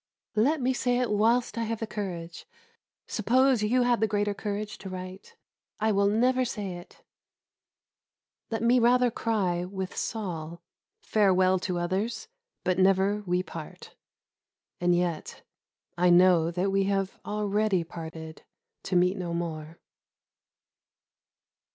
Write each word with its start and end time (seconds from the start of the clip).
"Let 0.35 0.59
me 0.59 0.73
say 0.73 0.97
it 0.99 1.11
whilst 1.11 1.59
I 1.59 1.63
have 1.65 1.79
the 1.79 1.85
courage." 1.85 2.47
Suppose 3.05 3.61
you 3.61 3.83
had 3.83 3.99
the 4.01 4.07
greater 4.07 4.33
courage 4.33 4.79
to 4.79 4.89
write, 4.89 5.35
"I 5.79 5.91
will 5.91 6.07
never 6.07 6.43
say 6.43 6.71
it." 6.77 7.03
Let 8.49 8.63
me 8.63 8.79
rather 8.79 9.11
cry 9.11 9.63
with 9.63 9.95
Saul, 9.95 10.63
"Farewell 11.03 11.59
to 11.59 11.77
others, 11.77 12.27
but 12.63 12.79
never 12.79 13.21
we 13.27 13.43
part." 13.43 13.95
And 14.79 14.95
yet 14.95 15.43
I 15.99 16.09
know 16.09 16.49
that 16.49 16.71
we 16.71 16.85
have 16.85 17.19
already 17.23 17.83
parted 17.83 18.41
to 18.85 18.95
meet 18.95 19.17
no 19.17 19.35
more. 19.35 19.77